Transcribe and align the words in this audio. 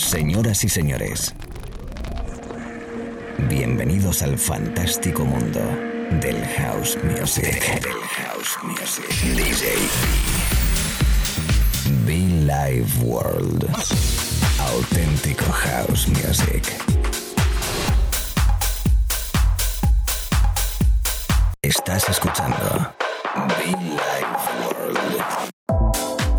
Señoras 0.00 0.64
y 0.64 0.68
señores, 0.68 1.34
bienvenidos 3.50 4.22
al 4.22 4.38
fantástico 4.38 5.24
mundo 5.24 5.60
del 6.22 6.42
house 6.56 6.98
music. 7.04 7.82
Del 7.82 8.00
house 8.00 8.58
music. 8.64 9.04
DJ 9.36 9.76
Be 12.06 12.16
Live 12.46 12.88
World. 13.02 13.68
Auténtico 14.58 15.44
house 15.52 16.08
music. 16.08 16.64
Estás 21.60 22.08
escuchando 22.08 22.94
Be 23.58 23.66
Live 23.66 24.38
World. 24.64 25.22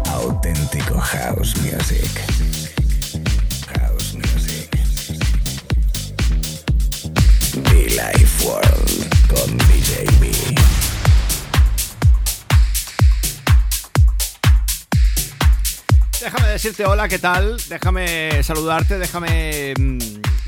Auténtico 0.10 1.00
house 1.00 1.56
music. 1.62 2.61
Life 8.02 8.48
World 8.48 9.28
con. 9.30 9.58
Déjame 16.20 16.48
decirte 16.50 16.86
hola, 16.86 17.08
¿qué 17.08 17.20
tal? 17.20 17.58
Déjame 17.68 18.44
saludarte, 18.44 18.98
déjame 18.98 19.74
mm, 19.78 19.98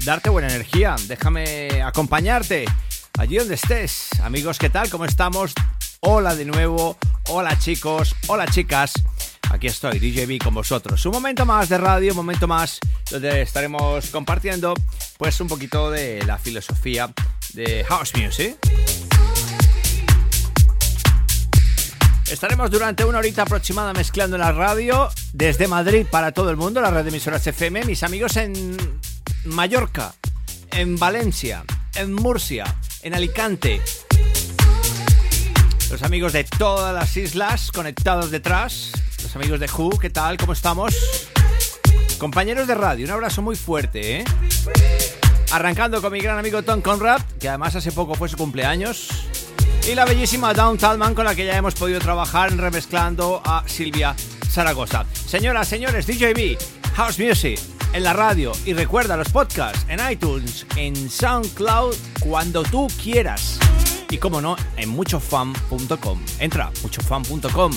darte 0.05 0.29
buena 0.29 0.47
energía, 0.47 0.95
déjame 1.07 1.81
acompañarte 1.83 2.65
allí 3.19 3.37
donde 3.37 3.55
estés. 3.55 4.09
Amigos, 4.23 4.57
¿qué 4.57 4.69
tal? 4.69 4.89
¿Cómo 4.89 5.05
estamos? 5.05 5.53
Hola 5.99 6.35
de 6.35 6.45
nuevo, 6.45 6.97
hola 7.29 7.57
chicos, 7.59 8.15
hola 8.27 8.47
chicas. 8.47 8.93
Aquí 9.51 9.67
estoy, 9.67 9.99
DJB 9.99 10.43
con 10.43 10.55
vosotros. 10.55 11.05
Un 11.05 11.11
momento 11.11 11.45
más 11.45 11.69
de 11.69 11.77
radio, 11.77 12.11
un 12.11 12.17
momento 12.17 12.47
más 12.47 12.79
donde 13.11 13.43
estaremos 13.43 14.07
compartiendo 14.07 14.73
pues 15.17 15.39
un 15.41 15.47
poquito 15.47 15.91
de 15.91 16.23
la 16.25 16.37
filosofía 16.37 17.13
de 17.53 17.83
House 17.85 18.13
Music. 18.15 18.57
Estaremos 22.29 22.71
durante 22.71 23.05
una 23.05 23.19
horita 23.19 23.43
aproximada 23.43 23.93
mezclando 23.93 24.37
la 24.37 24.51
radio 24.51 25.09
desde 25.33 25.67
Madrid 25.67 26.05
para 26.09 26.31
todo 26.31 26.49
el 26.49 26.57
mundo, 26.57 26.81
la 26.81 26.89
red 26.89 27.03
de 27.03 27.09
emisoras 27.09 27.45
FM, 27.45 27.85
mis 27.85 28.01
amigos 28.03 28.37
en 28.37 28.77
Mallorca, 29.45 30.13
en 30.71 30.97
Valencia, 30.97 31.63
en 31.95 32.13
Murcia, 32.13 32.65
en 33.03 33.13
Alicante. 33.13 33.81
Los 35.91 36.01
amigos 36.01 36.33
de 36.33 36.43
todas 36.43 36.93
las 36.93 37.15
islas 37.17 37.71
conectados 37.71 38.31
detrás, 38.31 38.91
los 39.21 39.35
amigos 39.35 39.59
de 39.59 39.67
Who, 39.67 39.99
¿qué 39.99 40.09
tal? 40.09 40.37
¿Cómo 40.37 40.53
estamos? 40.53 40.95
Compañeros 42.17 42.67
de 42.67 42.73
radio, 42.73 43.05
un 43.05 43.11
abrazo 43.11 43.43
muy 43.43 43.55
fuerte, 43.55 44.21
¿eh? 44.21 44.23
Arrancando 45.53 46.01
con 46.01 46.11
mi 46.11 46.19
gran 46.19 46.39
amigo 46.39 46.63
Tom 46.63 46.81
Conrad, 46.81 47.21
que 47.39 47.47
además 47.47 47.75
hace 47.75 47.91
poco 47.91 48.15
fue 48.15 48.27
su 48.27 48.35
cumpleaños. 48.37 49.09
Y 49.87 49.93
la 49.93 50.03
bellísima 50.03 50.51
Dawn 50.51 50.79
Talman, 50.79 51.13
con 51.13 51.25
la 51.25 51.35
que 51.35 51.45
ya 51.45 51.55
hemos 51.55 51.75
podido 51.75 51.99
trabajar 51.99 52.51
remezclando 52.57 53.39
a 53.45 53.63
Silvia 53.67 54.15
Zaragoza. 54.49 55.05
Señoras, 55.13 55.67
señores, 55.67 56.07
DJB, 56.07 56.57
House 56.95 57.19
Music, 57.19 57.59
en 57.93 58.01
la 58.01 58.13
radio. 58.13 58.51
Y 58.65 58.73
recuerda 58.73 59.15
los 59.15 59.29
podcasts 59.29 59.85
en 59.89 59.99
iTunes, 60.11 60.65
en 60.75 60.95
SoundCloud, 61.07 61.93
cuando 62.19 62.63
tú 62.63 62.87
quieras. 62.99 63.59
Y 64.09 64.17
como 64.17 64.41
no, 64.41 64.55
en 64.75 64.89
muchofan.com. 64.89 66.19
Entra, 66.39 66.71
muchofan.com. 66.81 67.73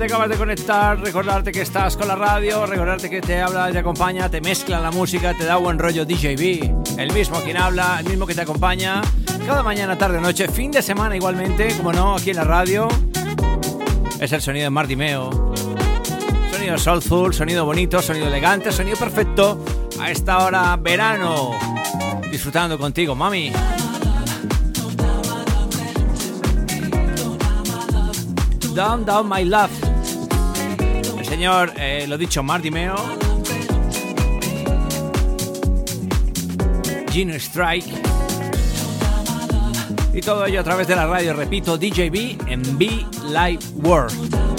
te 0.00 0.06
acabas 0.06 0.30
de 0.30 0.36
conectar, 0.36 0.98
recordarte 0.98 1.52
que 1.52 1.60
estás 1.60 1.94
con 1.94 2.08
la 2.08 2.16
radio, 2.16 2.64
recordarte 2.64 3.10
que 3.10 3.20
te 3.20 3.38
habla, 3.38 3.70
te 3.70 3.76
acompaña, 3.76 4.30
te 4.30 4.40
mezcla 4.40 4.80
la 4.80 4.90
música, 4.90 5.34
te 5.34 5.44
da 5.44 5.56
buen 5.56 5.78
rollo 5.78 6.06
DJB. 6.06 6.98
El 6.98 7.12
mismo 7.12 7.38
quien 7.42 7.58
habla, 7.58 7.98
el 8.00 8.06
mismo 8.06 8.26
que 8.26 8.34
te 8.34 8.40
acompaña. 8.40 9.02
Cada 9.44 9.62
mañana, 9.62 9.98
tarde, 9.98 10.18
noche, 10.18 10.48
fin 10.48 10.70
de 10.70 10.80
semana 10.80 11.16
igualmente, 11.16 11.76
como 11.76 11.92
no, 11.92 12.14
aquí 12.14 12.30
en 12.30 12.36
la 12.36 12.44
radio. 12.44 12.88
Es 14.18 14.32
el 14.32 14.40
sonido 14.40 14.64
de 14.64 14.70
Marty 14.70 14.96
Meo. 14.96 15.52
Sonido 16.50 16.78
soulful, 16.78 17.34
sonido 17.34 17.66
bonito, 17.66 18.00
sonido 18.00 18.26
elegante, 18.26 18.72
sonido 18.72 18.96
perfecto. 18.96 19.62
A 20.00 20.10
esta 20.10 20.38
hora, 20.38 20.76
verano. 20.76 21.50
Disfrutando 22.30 22.78
contigo, 22.78 23.14
mami. 23.14 23.52
Down, 28.74 29.04
Down 29.04 29.28
My 29.28 29.44
Love. 29.44 29.89
Señor, 31.40 31.72
eh, 31.78 32.04
lo 32.06 32.18
dicho, 32.18 32.42
Marty 32.42 32.70
Meo. 32.70 32.94
Gino 37.10 37.34
Strike. 37.36 37.86
Y 40.12 40.20
todo 40.20 40.44
ello 40.44 40.60
a 40.60 40.64
través 40.64 40.86
de 40.86 40.96
la 40.96 41.06
radio, 41.06 41.32
repito, 41.32 41.78
DJB 41.78 42.46
en 42.46 42.78
B 42.78 43.06
Live 43.32 43.64
World. 43.76 44.49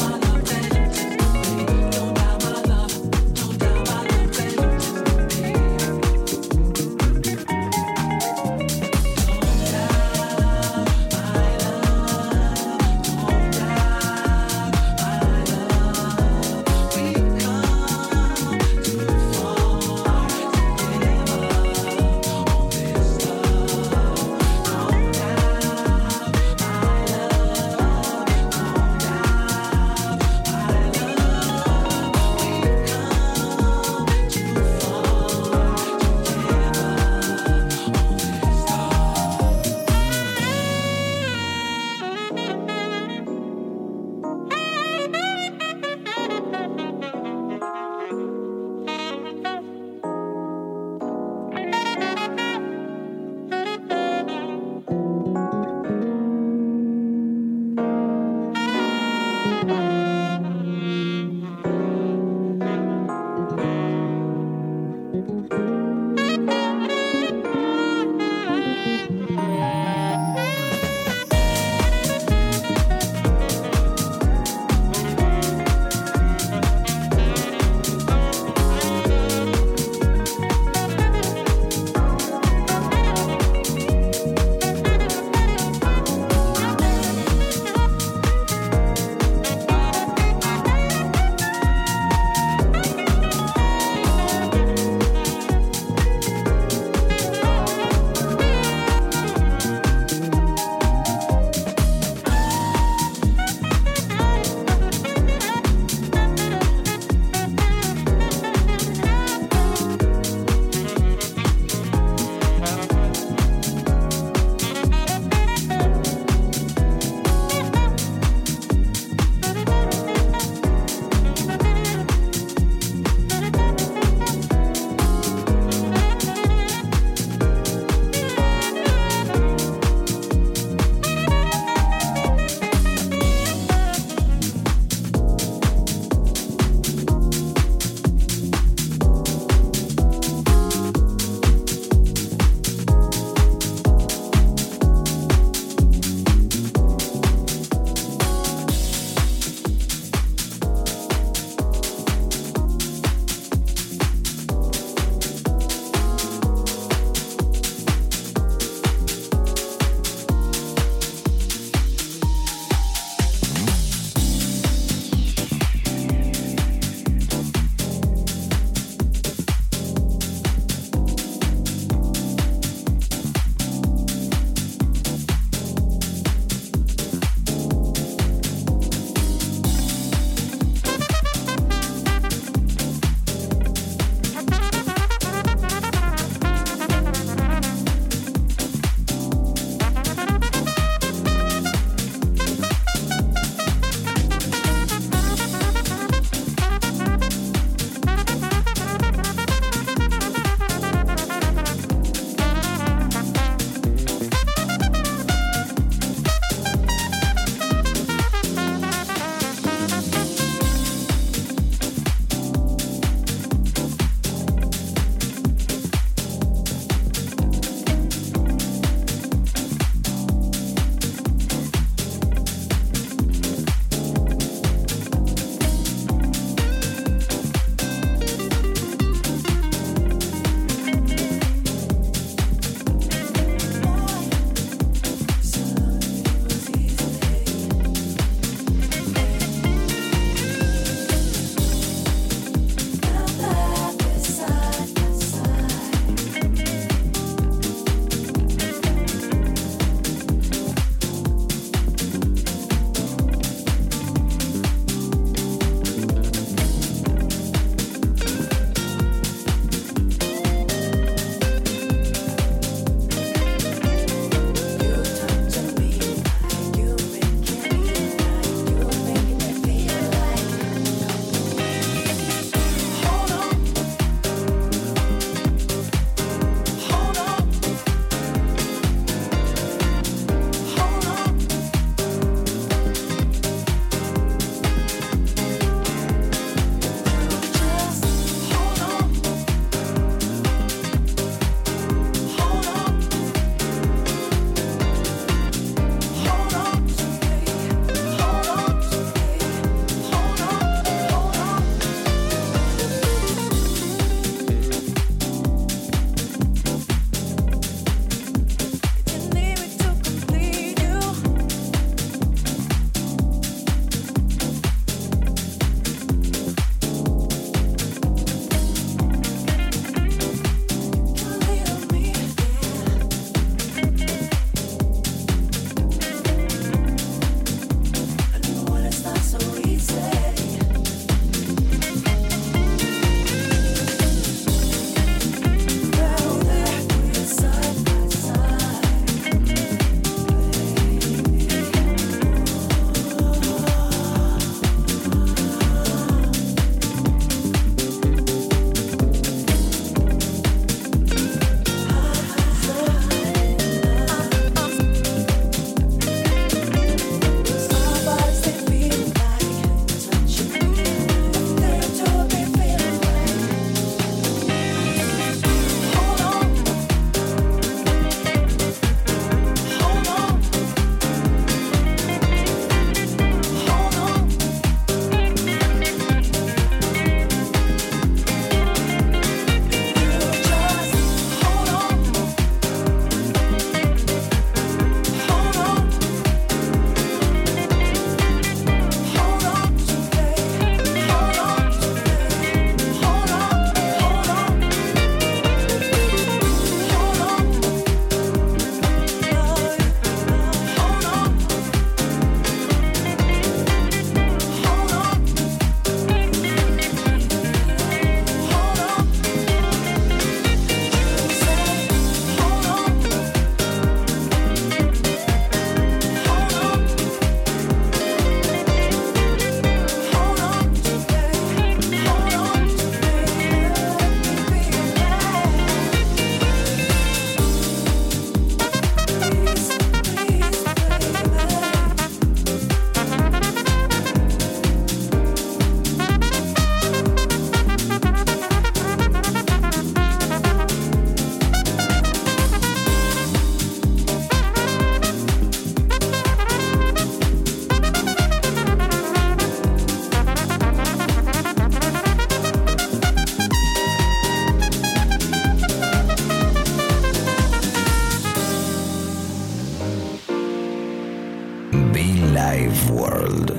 World. 463.02 463.50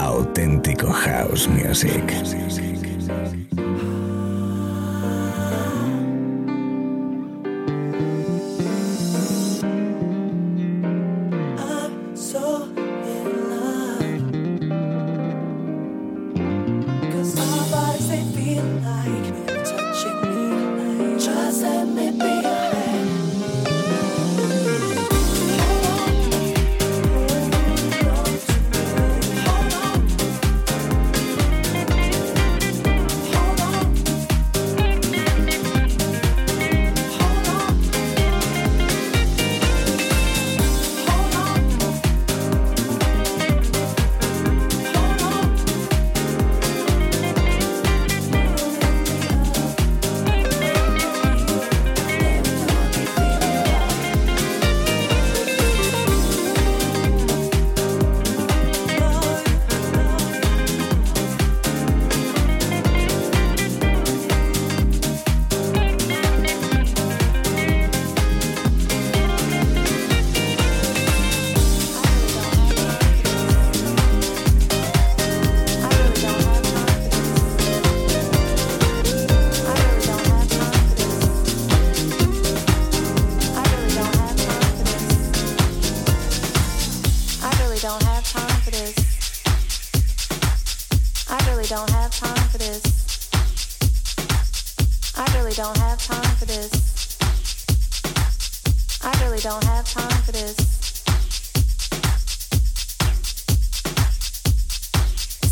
Auténtico 0.00 0.86
House 0.86 1.46
Music. 1.48 2.79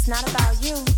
not 0.08 0.26
about 0.30 0.64
you. 0.64 0.97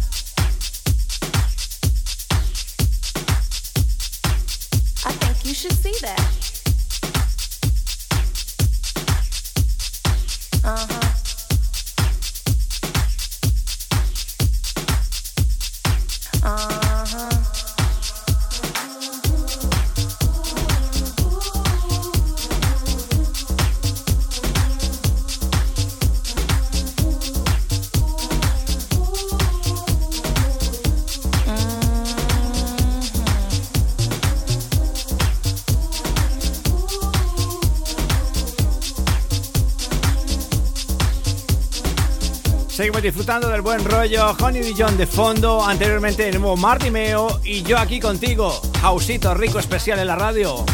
Seguimos 43.00 43.16
disfrutando 43.16 43.48
del 43.48 43.62
buen 43.62 43.82
rollo. 43.82 44.36
Honey 44.38 44.60
Dijon 44.60 44.98
de 44.98 45.06
fondo. 45.06 45.64
Anteriormente 45.64 46.24
de 46.24 46.32
nuevo 46.32 46.54
Marty 46.54 46.90
Meo. 46.90 47.40
Y 47.44 47.62
yo 47.62 47.78
aquí 47.78 47.98
contigo. 47.98 48.60
Jausito 48.82 49.32
rico 49.32 49.58
especial 49.58 50.00
en 50.00 50.06
la 50.06 50.16
radio. 50.16 50.66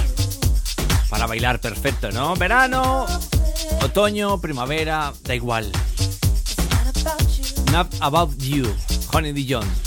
Para 1.08 1.26
bailar 1.26 1.60
perfecto, 1.60 2.10
¿no? 2.10 2.34
Verano, 2.34 3.06
otoño, 3.80 4.40
primavera, 4.40 5.12
da 5.22 5.36
igual. 5.36 5.70
Not 7.70 7.94
about 8.00 8.36
you. 8.38 8.66
Honey 9.12 9.32
Dijon. 9.32 9.85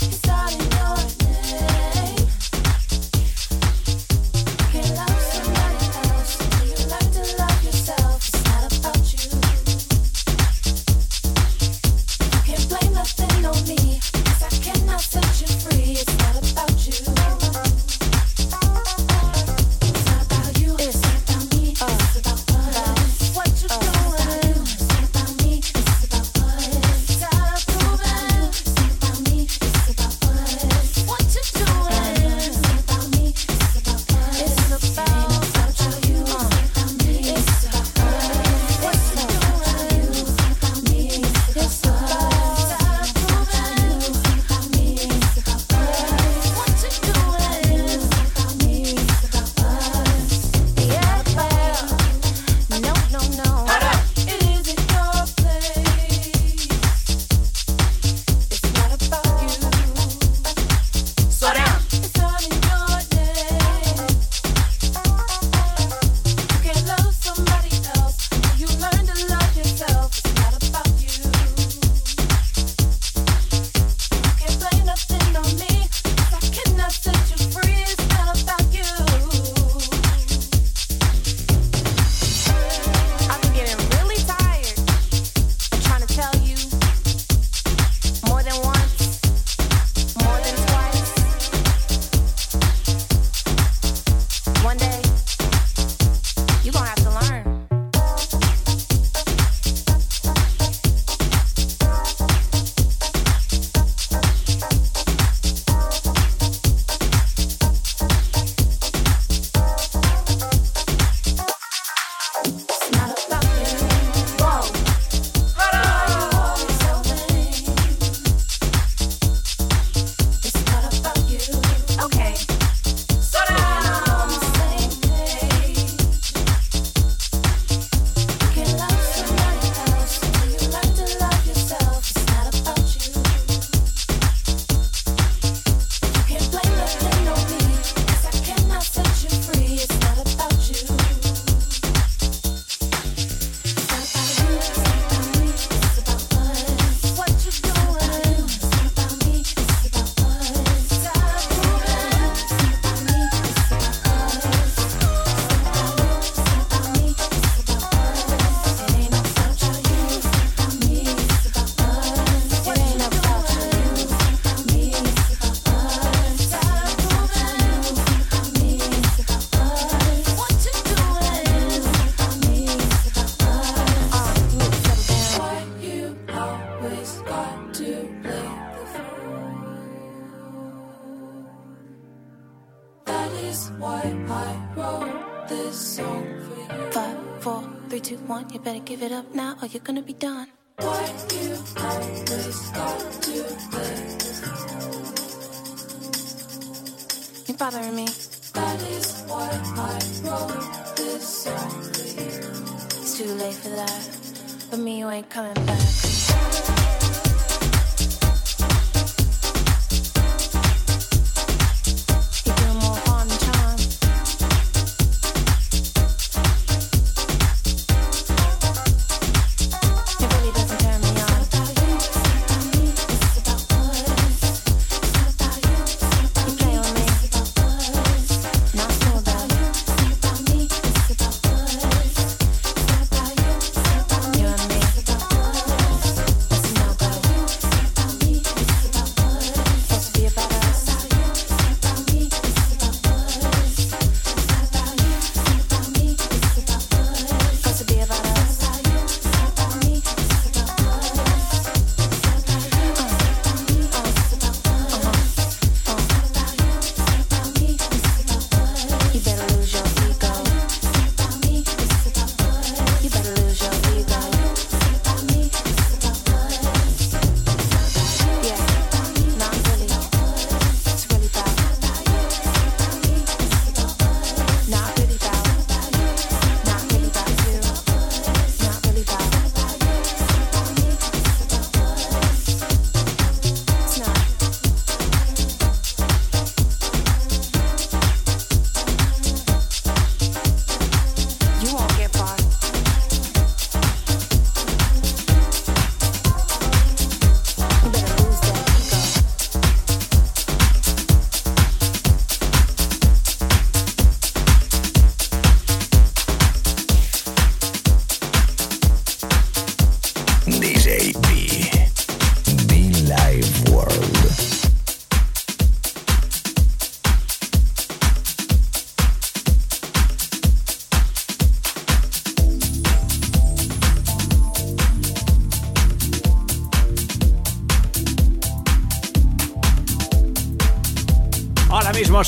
You 188.60 188.64
better 188.64 188.80
give 188.80 189.02
it 189.02 189.10
up 189.10 189.34
now, 189.34 189.56
or 189.62 189.68
you're 189.68 189.80
gonna 189.80 190.02
be 190.02 190.12
done. 190.12 190.48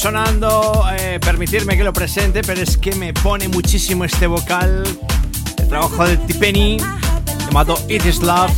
Sonando, 0.03 0.85
eh, 0.99 1.21
permitirme 1.21 1.77
que 1.77 1.85
lo 1.85 1.93
presente, 1.93 2.43
pero 2.43 2.61
es 2.61 2.77
que 2.77 2.93
me 2.97 3.15
pone 3.15 3.47
muchísimo 3.47 4.05
este 4.05 4.27
vocal, 4.27 4.83
el 5.59 5.69
trabajo 5.69 6.05
de 6.05 6.17
Tipenny, 6.17 6.79
llamado 7.47 7.79
It 7.88 8.05
Is 8.05 8.21
Love. 8.21 8.51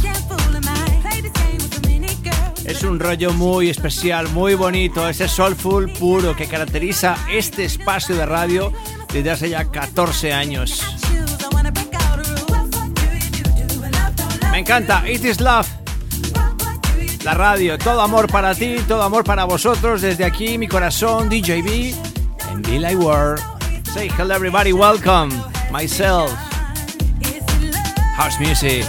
Es 2.64 2.82
un 2.82 2.98
rollo 2.98 3.34
muy 3.34 3.68
especial, 3.68 4.30
muy 4.30 4.54
bonito, 4.54 5.06
ese 5.06 5.28
soulful 5.28 5.92
puro 5.92 6.34
que 6.34 6.46
caracteriza 6.46 7.14
este 7.30 7.66
espacio 7.66 8.16
de 8.16 8.24
radio 8.24 8.72
desde 9.12 9.30
hace 9.30 9.50
ya 9.50 9.66
14 9.66 10.32
años. 10.32 10.82
Me 14.50 14.60
encanta, 14.60 15.06
It 15.06 15.22
Is 15.22 15.42
Love 15.42 15.68
la 17.24 17.34
radio. 17.34 17.78
Todo 17.78 18.00
amor 18.02 18.30
para 18.30 18.54
ti, 18.54 18.76
todo 18.86 19.02
amor 19.02 19.24
para 19.24 19.44
vosotros. 19.44 20.02
Desde 20.02 20.24
aquí, 20.24 20.58
mi 20.58 20.68
corazón, 20.68 21.28
DJB, 21.28 21.94
en 22.50 22.62
Be 22.62 22.78
Like 22.78 22.96
World. 22.96 23.40
Say 23.92 24.08
hello, 24.18 24.34
everybody, 24.34 24.72
welcome. 24.72 25.30
Myself, 25.72 26.30
House 28.16 28.38
Music. 28.38 28.84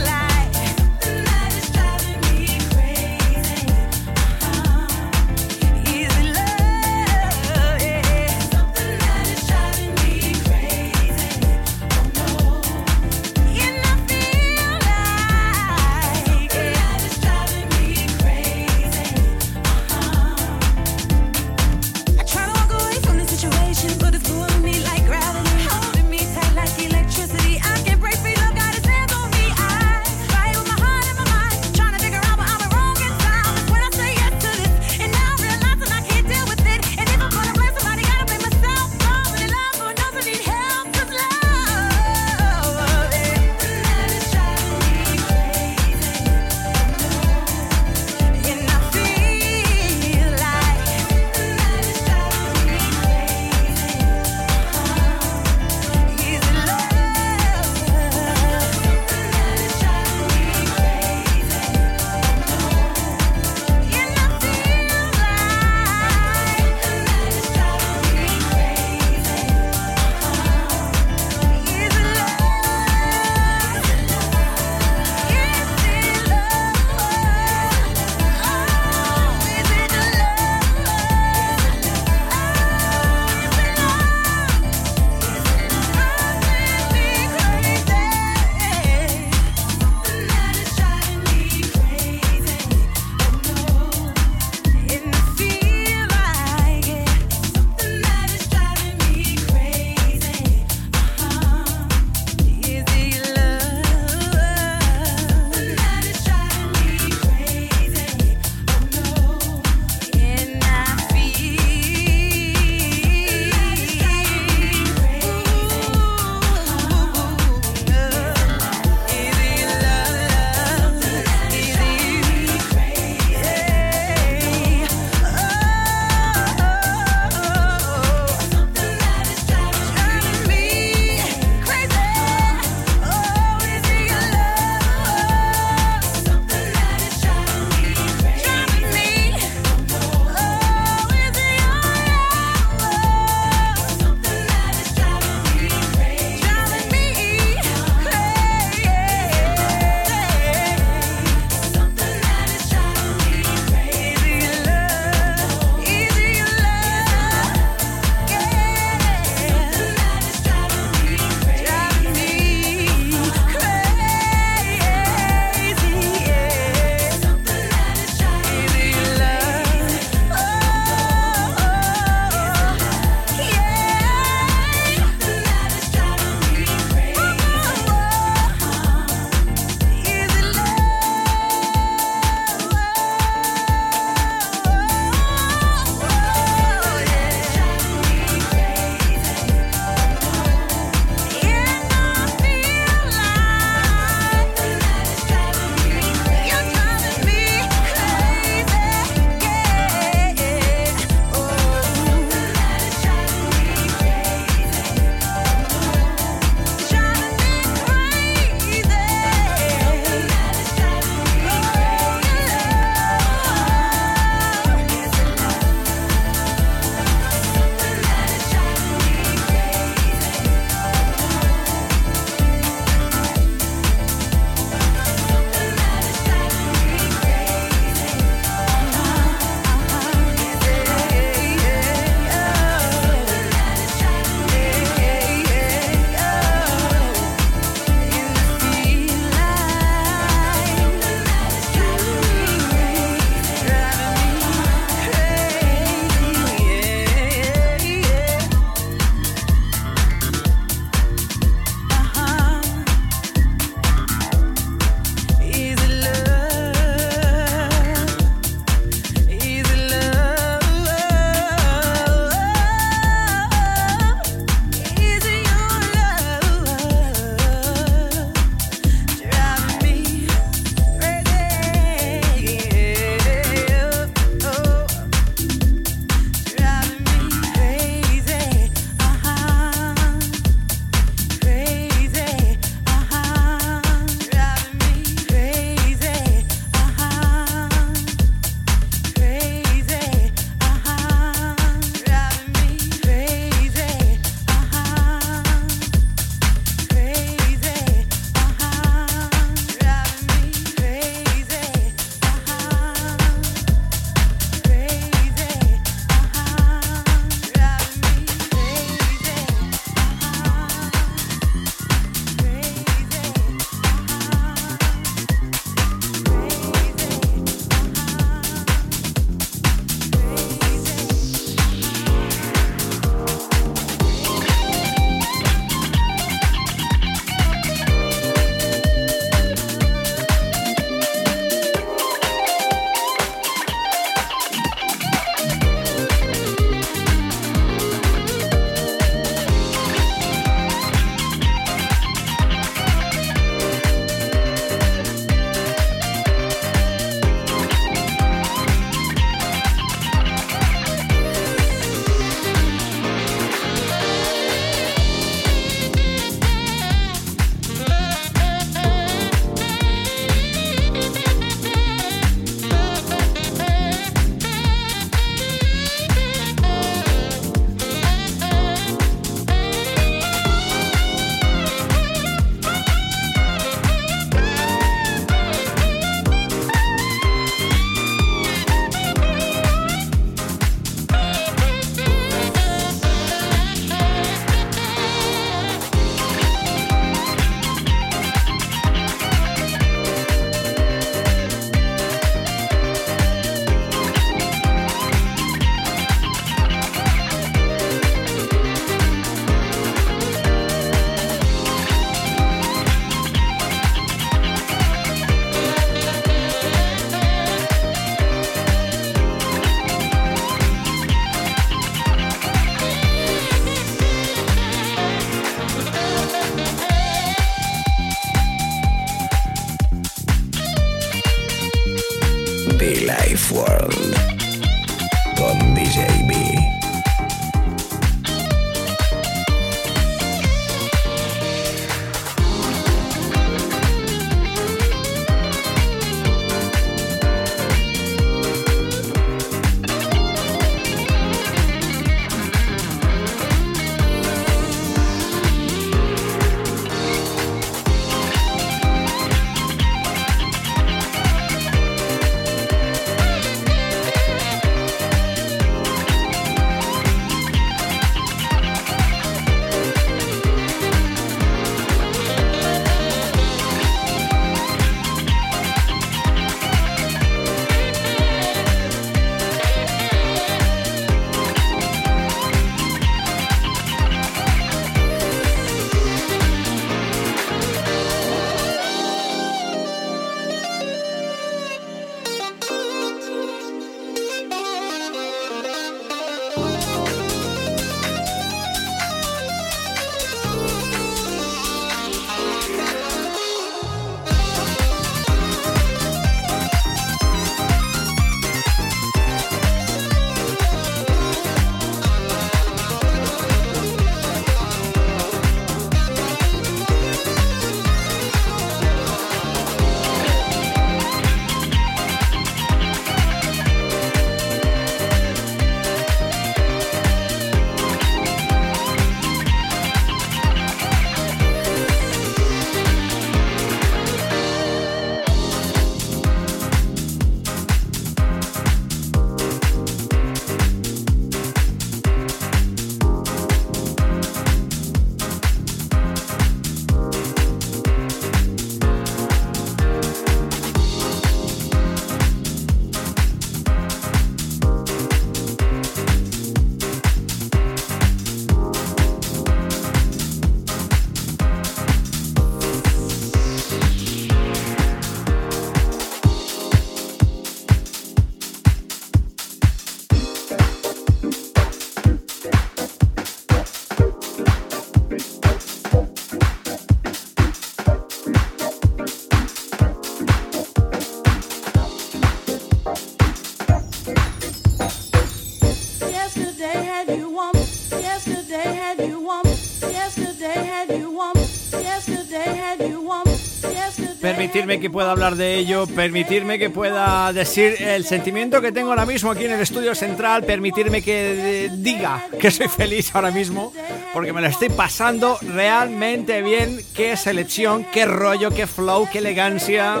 Permitirme 584.64 584.80
que 584.80 584.90
pueda 584.90 585.10
hablar 585.10 585.36
de 585.36 585.56
ello, 585.56 585.86
permitirme 585.86 586.58
que 586.58 586.70
pueda 586.70 587.30
decir 587.34 587.76
el 587.82 588.06
sentimiento 588.06 588.62
que 588.62 588.72
tengo 588.72 588.88
ahora 588.88 589.04
mismo 589.04 589.30
aquí 589.30 589.44
en 589.44 589.52
el 589.52 589.60
estudio 589.60 589.94
central, 589.94 590.42
permitirme 590.44 591.02
que 591.02 591.70
diga 591.74 592.28
que 592.40 592.50
soy 592.50 592.68
feliz 592.68 593.14
ahora 593.14 593.30
mismo, 593.30 593.74
porque 594.14 594.32
me 594.32 594.40
lo 594.40 594.46
estoy 594.46 594.70
pasando 594.70 595.36
realmente 595.42 596.40
bien. 596.40 596.80
Qué 596.94 597.14
selección, 597.18 597.84
qué 597.92 598.06
rollo, 598.06 598.52
qué 598.52 598.66
flow, 598.66 599.06
qué 599.12 599.18
elegancia. 599.18 600.00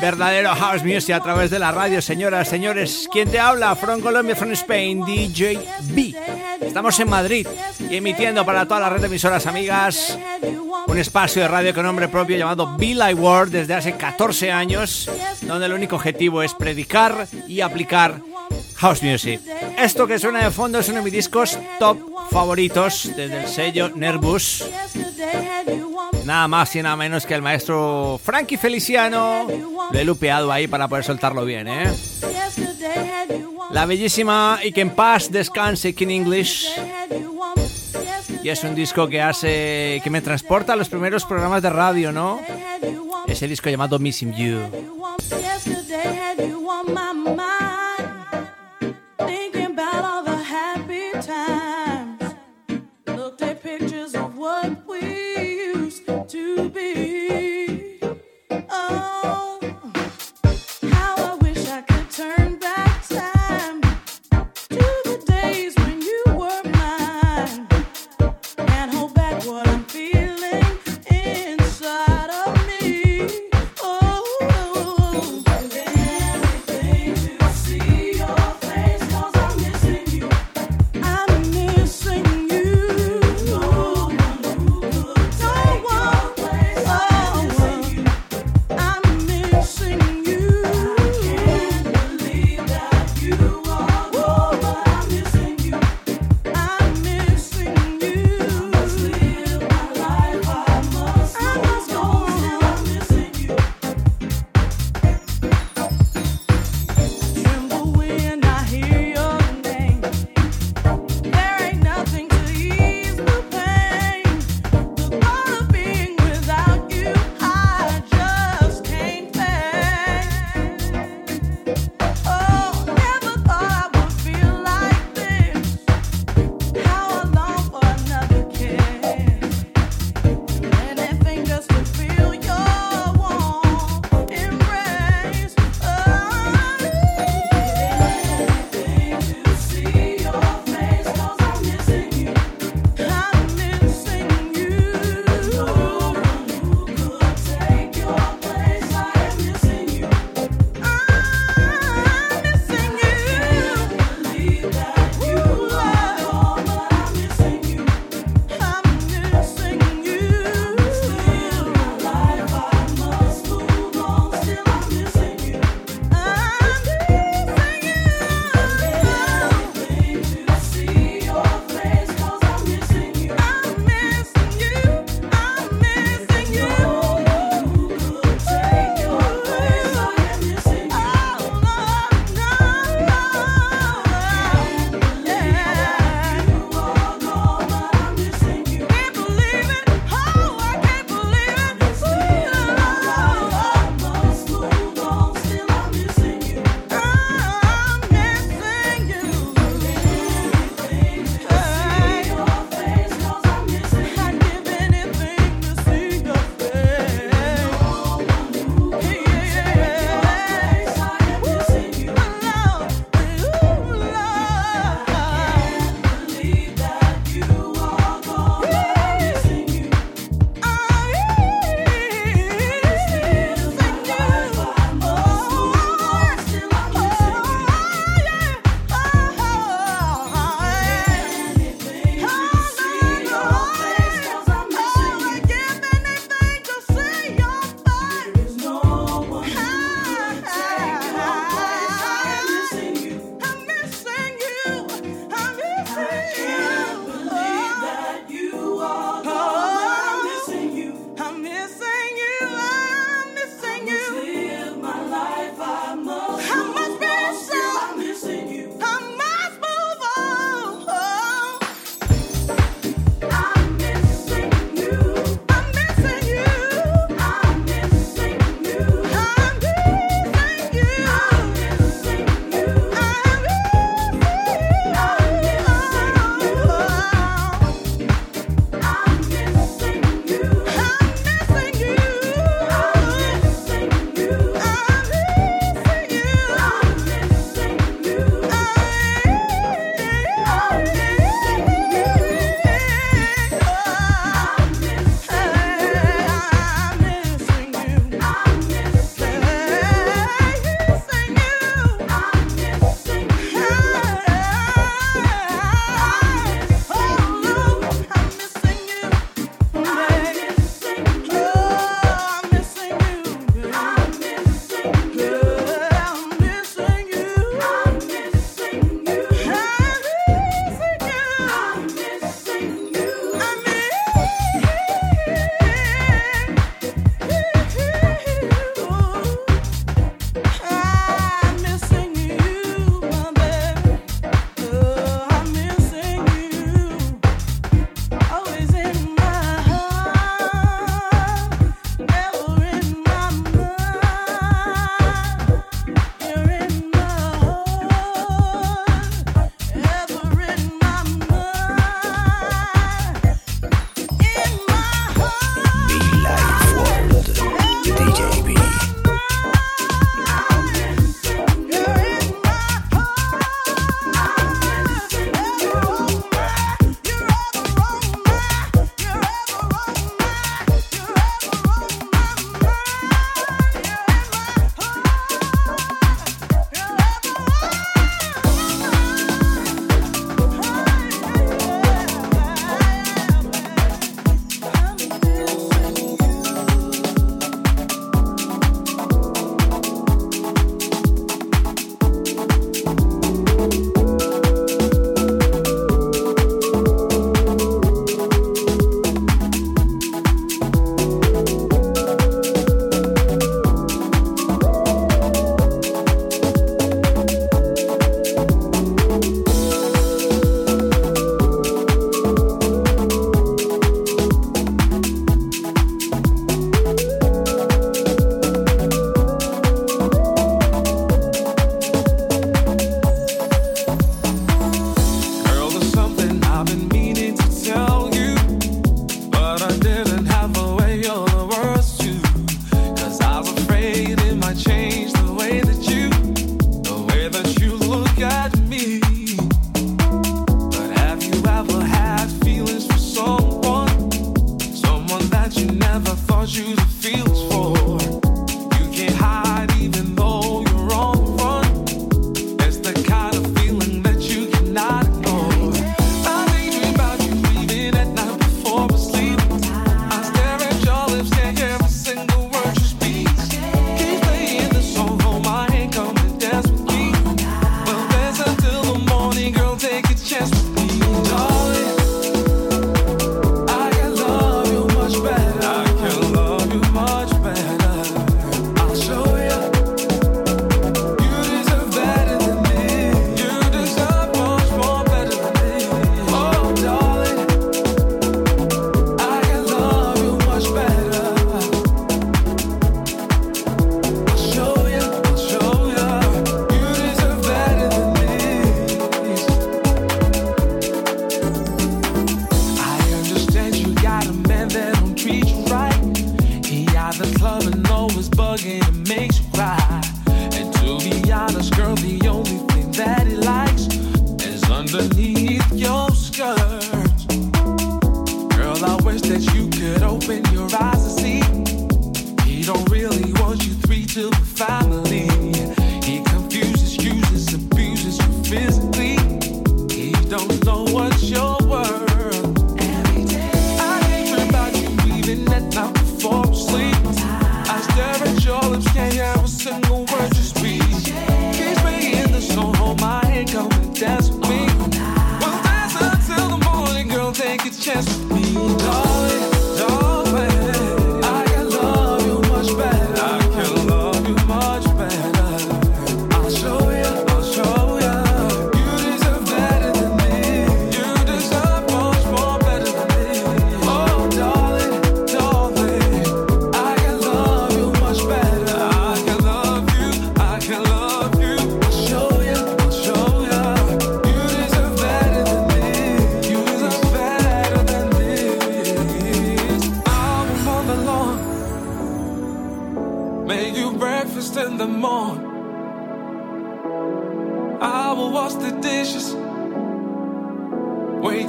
Verdadero 0.00 0.54
house 0.54 0.82
music 0.82 1.14
a 1.16 1.20
través 1.20 1.50
de 1.50 1.58
la 1.58 1.70
radio, 1.70 2.00
señoras, 2.00 2.48
señores. 2.48 3.06
¿Quién 3.12 3.30
te 3.30 3.38
habla? 3.38 3.76
From 3.76 4.00
Colombia, 4.00 4.34
from 4.34 4.52
Spain, 4.52 5.04
DJ 5.04 5.60
B. 5.90 6.14
Estamos 6.62 6.98
en 7.00 7.10
Madrid 7.10 7.46
y 7.90 7.96
emitiendo 7.96 8.46
para 8.46 8.66
toda 8.66 8.80
la 8.80 8.88
red 8.88 9.00
de 9.00 9.08
emisoras 9.08 9.46
amigas 9.46 10.18
un 10.88 10.98
espacio 10.98 11.42
de 11.42 11.48
radio 11.48 11.74
con 11.74 11.84
nombre 11.84 12.08
propio 12.08 12.36
llamado 12.36 12.76
Be 12.76 12.94
Like 12.94 13.20
World 13.20 13.52
desde 13.52 13.74
hace 13.74 13.92
14 13.92 14.50
años, 14.50 15.10
donde 15.42 15.66
el 15.66 15.72
único 15.72 15.96
objetivo 15.96 16.42
es 16.42 16.54
predicar 16.54 17.28
y 17.46 17.60
aplicar 17.60 18.20
house 18.76 19.02
music. 19.02 19.40
Esto 19.76 20.06
que 20.06 20.18
suena 20.18 20.42
de 20.42 20.50
fondo 20.50 20.78
es 20.78 20.88
uno 20.88 20.98
de 20.98 21.04
mis 21.04 21.12
discos 21.12 21.58
top 21.78 21.98
favoritos 22.30 23.12
desde 23.14 23.42
el 23.42 23.48
sello 23.48 23.90
Nervous. 23.94 24.64
Nada 26.24 26.48
más 26.48 26.74
y 26.74 26.82
nada 26.82 26.96
menos 26.96 27.26
que 27.26 27.34
el 27.34 27.42
maestro 27.42 28.18
Frankie 28.22 28.56
Feliciano. 28.56 29.46
Lo 29.90 29.98
he 29.98 30.04
lupeado 30.04 30.50
ahí 30.50 30.68
para 30.68 30.88
poder 30.88 31.04
soltarlo 31.04 31.44
bien, 31.44 31.68
¿eh? 31.68 31.92
La 33.70 33.84
bellísima 33.86 34.60
y 34.62 34.72
que 34.72 34.80
en 34.80 34.90
paz 34.90 35.30
descanse 35.30 35.94
King 35.94 36.08
English. 36.08 36.68
Y 38.42 38.48
es 38.50 38.62
un 38.64 38.74
disco 38.74 39.08
que 39.08 39.20
hace. 39.20 40.00
que 40.02 40.10
me 40.10 40.20
transporta 40.20 40.72
a 40.72 40.76
los 40.76 40.88
primeros 40.88 41.24
programas 41.24 41.62
de 41.62 41.70
radio, 41.70 42.12
¿no? 42.12 42.40
Ese 43.26 43.48
disco 43.48 43.68
llamado 43.68 43.98
Missing 43.98 44.32
You. 44.34 44.97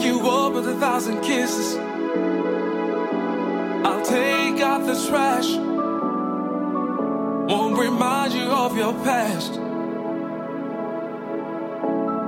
you 0.03 0.29
up 0.29 0.53
with 0.53 0.67
a 0.67 0.75
thousand 0.75 1.21
kisses. 1.21 1.75
I'll 3.85 4.05
take 4.05 4.61
out 4.61 4.85
the 4.85 4.95
trash. 5.07 5.49
Won't 7.49 7.77
remind 7.79 8.33
you 8.33 8.43
of 8.43 8.77
your 8.77 8.93
past. 9.03 9.53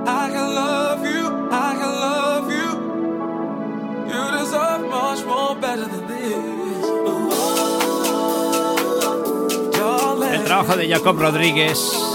I 0.06 0.30
can 0.34 0.54
love 0.54 1.04
you, 1.04 1.48
I 1.50 1.74
can 1.80 1.92
love 2.08 2.50
you. 2.58 2.68
You 4.12 4.22
deserve 4.38 4.82
much 4.88 5.24
more 5.24 5.54
better 5.56 5.86
than 5.86 6.06
this. 6.08 6.62
El 10.32 10.44
trabajo 10.44 10.76
de 10.76 10.88
Jacob 10.88 11.18
Rodríguez 11.18 12.11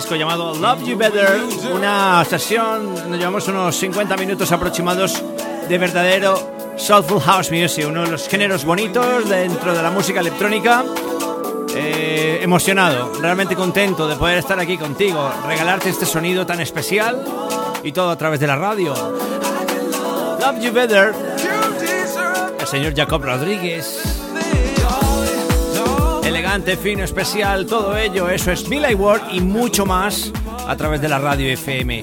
Disco 0.00 0.16
llamado 0.16 0.54
Love 0.54 0.82
You 0.86 0.96
Better, 0.96 1.42
una 1.74 2.24
sesión, 2.24 2.94
nos 3.10 3.18
llevamos 3.18 3.46
unos 3.48 3.76
50 3.76 4.16
minutos 4.16 4.50
aproximados 4.50 5.22
de 5.68 5.76
verdadero 5.76 6.72
Soulful 6.78 7.20
House 7.20 7.50
Music, 7.50 7.84
uno 7.86 8.04
de 8.04 8.12
los 8.12 8.26
géneros 8.26 8.64
bonitos 8.64 9.28
dentro 9.28 9.74
de 9.74 9.82
la 9.82 9.90
música 9.90 10.20
electrónica. 10.20 10.86
Eh, 11.74 12.38
emocionado, 12.40 13.12
realmente 13.20 13.54
contento 13.54 14.08
de 14.08 14.16
poder 14.16 14.38
estar 14.38 14.58
aquí 14.58 14.78
contigo, 14.78 15.30
regalarte 15.46 15.90
este 15.90 16.06
sonido 16.06 16.46
tan 16.46 16.60
especial 16.62 17.22
y 17.84 17.92
todo 17.92 18.08
a 18.08 18.16
través 18.16 18.40
de 18.40 18.46
la 18.46 18.56
radio. 18.56 18.94
Love 20.40 20.60
You 20.62 20.72
Better, 20.72 21.14
el 22.58 22.66
señor 22.66 22.94
Jacob 22.96 23.22
Rodríguez 23.22 24.19
elegante, 26.50 26.76
fino, 26.76 27.04
especial, 27.04 27.64
todo 27.64 27.96
ello, 27.96 28.28
eso 28.28 28.50
es 28.50 28.68
Billy 28.68 28.94
Ward 28.94 29.22
y 29.30 29.40
mucho 29.40 29.86
más 29.86 30.32
a 30.66 30.76
través 30.76 31.00
de 31.00 31.08
la 31.08 31.20
radio 31.20 31.48
FM. 31.48 32.02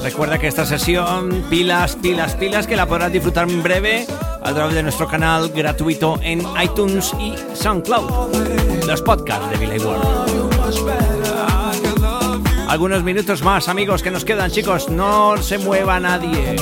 Recuerda 0.00 0.38
que 0.38 0.46
esta 0.46 0.64
sesión, 0.64 1.44
pilas, 1.50 1.96
pilas, 1.96 2.36
pilas, 2.36 2.68
que 2.68 2.76
la 2.76 2.86
podrás 2.86 3.10
disfrutar 3.10 3.50
en 3.50 3.64
breve 3.64 4.06
a 4.40 4.52
través 4.52 4.76
de 4.76 4.84
nuestro 4.84 5.08
canal 5.08 5.48
gratuito 5.48 6.20
en 6.22 6.46
iTunes 6.62 7.12
y 7.18 7.34
SoundCloud. 7.54 8.86
Los 8.86 9.02
podcasts 9.02 9.50
de 9.50 9.56
Billy 9.56 9.84
Ward. 9.84 10.06
Algunos 12.68 13.02
minutos 13.02 13.42
más, 13.42 13.68
amigos, 13.68 14.04
que 14.04 14.12
nos 14.12 14.24
quedan, 14.24 14.52
chicos. 14.52 14.88
No 14.88 15.36
se 15.38 15.58
mueva 15.58 15.98
nadie. 15.98 16.54